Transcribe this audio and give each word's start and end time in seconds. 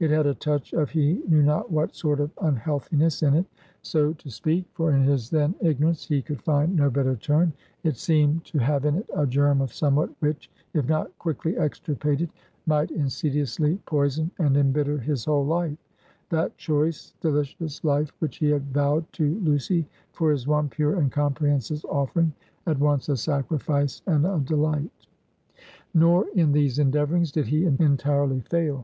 It 0.00 0.08
had 0.10 0.24
a 0.24 0.32
touch 0.32 0.72
of 0.72 0.88
he 0.88 1.22
knew 1.28 1.42
not 1.42 1.70
what 1.70 1.94
sort 1.94 2.18
of 2.18 2.30
unhealthiness 2.40 3.22
in 3.22 3.34
it, 3.34 3.44
so 3.82 4.14
to 4.14 4.30
speak; 4.30 4.64
for, 4.72 4.92
in 4.92 5.02
his 5.02 5.28
then 5.28 5.54
ignorance, 5.60 6.06
he 6.06 6.22
could 6.22 6.40
find 6.40 6.74
no 6.74 6.88
better 6.88 7.16
term; 7.16 7.52
it 7.82 7.98
seemed 7.98 8.46
to 8.46 8.56
have 8.60 8.86
in 8.86 8.94
it 8.94 9.10
a 9.14 9.26
germ 9.26 9.60
of 9.60 9.74
somewhat 9.74 10.08
which, 10.20 10.50
if 10.72 10.88
not 10.88 11.12
quickly 11.18 11.58
extirpated, 11.58 12.30
might 12.64 12.92
insidiously 12.92 13.78
poison 13.84 14.30
and 14.38 14.56
embitter 14.56 14.96
his 14.96 15.26
whole 15.26 15.44
life 15.44 15.76
that 16.30 16.56
choice, 16.56 17.12
delicious 17.20 17.84
life 17.84 18.10
which 18.20 18.38
he 18.38 18.48
had 18.48 18.72
vowed 18.72 19.04
to 19.12 19.38
Lucy 19.40 19.86
for 20.12 20.30
his 20.30 20.46
one 20.46 20.66
pure 20.66 20.96
and 20.98 21.12
comprehensive 21.12 21.84
offering 21.90 22.32
at 22.66 22.78
once 22.78 23.10
a 23.10 23.18
sacrifice 23.18 24.00
and 24.06 24.24
a 24.24 24.40
delight. 24.40 25.06
Nor 25.92 26.24
in 26.34 26.52
these 26.52 26.78
endeavorings 26.78 27.30
did 27.30 27.48
he 27.48 27.66
entirely 27.66 28.40
fail. 28.40 28.82